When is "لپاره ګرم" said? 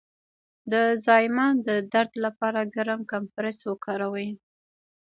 2.25-3.01